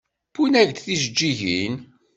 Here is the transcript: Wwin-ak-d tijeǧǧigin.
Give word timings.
Wwin-ak-d 0.35 0.77
tijeǧǧigin. 0.85 1.75